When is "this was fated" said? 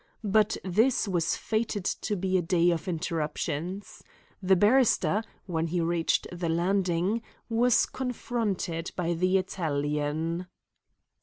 0.63-1.85